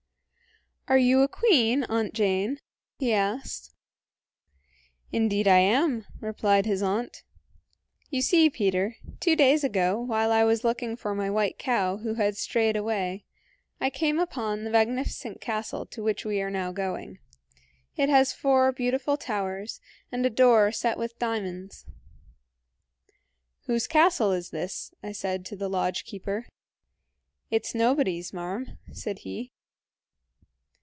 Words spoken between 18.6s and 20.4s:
beautiful towers, and a